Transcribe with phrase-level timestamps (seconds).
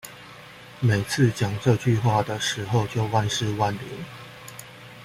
[0.79, 4.03] 每次講這句話的時候就萬試萬靈